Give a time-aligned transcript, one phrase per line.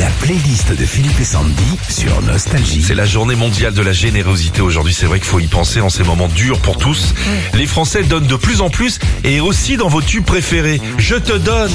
[0.00, 2.80] La playlist de Philippe et Sandy sur Nostalgie.
[2.80, 4.94] C'est la journée mondiale de la générosité aujourd'hui.
[4.94, 7.12] C'est vrai qu'il faut y penser en ces moments durs pour tous.
[7.52, 10.80] Les Français donnent de plus en plus et aussi dans vos tubes préférés.
[10.96, 11.70] Je te donne.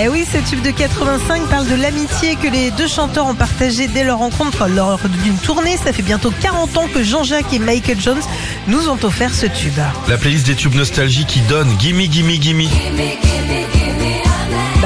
[0.00, 3.86] Eh oui, ce tube de 85 parle de l'amitié que les deux chanteurs ont partagé
[3.86, 5.76] dès leur rencontre lors d'une tournée.
[5.76, 8.22] Ça fait bientôt 40 ans que Jean-Jacques et Michael Jones
[8.66, 9.78] nous ont offert ce tube.
[10.08, 12.68] La playlist des tubes nostalgie qui donne Gimme Gimme Gimme.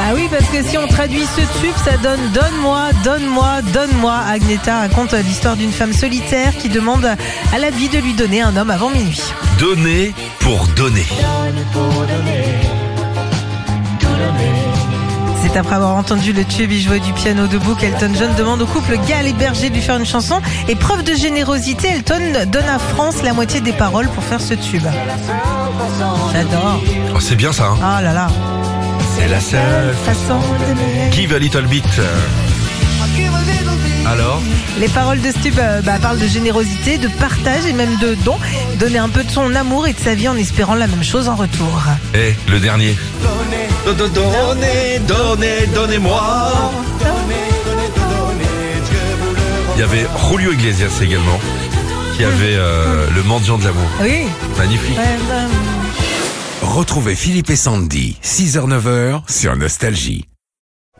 [0.04, 4.14] Bah oui, parce que si on traduit ce tube, ça donne Donne-moi, donne-moi, donne-moi.
[4.28, 8.54] Agneta raconte l'histoire d'une femme solitaire qui demande à la vie de lui donner un
[8.54, 9.22] homme avant minuit.
[9.58, 11.06] Donner pour donner.
[15.42, 18.66] C'est après avoir entendu le tube y jouer du piano debout qu'Elton John demande au
[18.66, 20.42] couple Gal et Berger de lui faire une chanson.
[20.68, 24.52] Et preuve de générosité, Elton donne à France la moitié des paroles pour faire ce
[24.52, 24.84] tube.
[26.34, 26.82] J'adore.
[27.16, 27.68] Oh, c'est bien ça.
[27.68, 28.28] Hein Oh là là.
[29.16, 29.94] C'est la seule.
[30.04, 31.10] façon d'aimer.
[31.12, 31.84] Give a little bit.
[34.06, 34.40] Alors
[34.78, 38.36] Les paroles de tube euh, bah, parlent de générosité, de partage et même de don.
[38.78, 41.28] Donner un peu de son amour et de sa vie en espérant la même chose
[41.28, 41.82] en retour.
[42.14, 42.94] Eh, le dernier.
[43.84, 46.52] Donnez, donnez, donnez, donnez-moi.
[49.76, 51.40] Il y avait Julio Iglesias également,
[52.16, 53.88] qui avait euh, le mendiant de l'amour.
[54.00, 54.26] Oui.
[54.56, 54.98] Magnifique.
[56.74, 60.24] Retrouvez Philippe et Sandy, 6h-9h sur Nostalgie.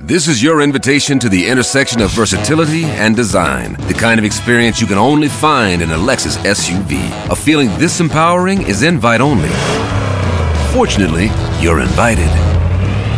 [0.07, 3.77] This is your invitation to the intersection of versatility and design.
[3.89, 6.95] The kind of experience you can only find in a Lexus SUV.
[7.29, 9.49] A feeling this empowering is invite only.
[10.73, 11.29] Fortunately,
[11.61, 12.31] you're invited.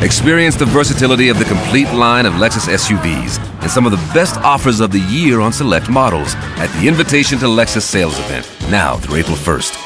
[0.03, 4.39] Experience the versatility of the complete line of Lexus SUVs and some of the best
[4.39, 8.97] offers of the year on select models at the Invitation to Lexus sales event, now
[8.97, 9.86] through April 1st.